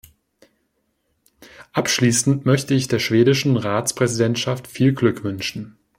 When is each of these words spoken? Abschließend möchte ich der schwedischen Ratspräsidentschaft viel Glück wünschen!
Abschließend 1.73 2.43
möchte 2.43 2.73
ich 2.73 2.87
der 2.87 2.97
schwedischen 2.97 3.55
Ratspräsidentschaft 3.55 4.65
viel 4.65 4.93
Glück 4.95 5.23
wünschen! 5.23 5.77